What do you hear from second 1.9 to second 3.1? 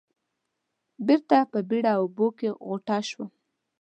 اوبو کې غوټه